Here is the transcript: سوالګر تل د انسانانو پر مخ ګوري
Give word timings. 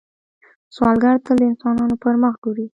سوالګر 0.75 1.15
تل 1.25 1.35
د 1.39 1.43
انسانانو 1.51 1.95
پر 2.03 2.13
مخ 2.21 2.33
ګوري 2.43 2.65